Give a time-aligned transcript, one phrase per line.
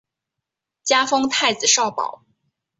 [0.81, 2.23] 加封太子少保。